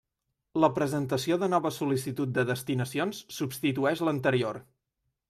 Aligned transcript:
La 0.63 0.69
presentació 0.77 1.37
de 1.43 1.49
nova 1.55 1.71
sol·licitud 1.75 2.33
de 2.39 2.45
destinacions 2.53 3.21
substitueix 3.37 4.03
l'anterior. 4.09 4.65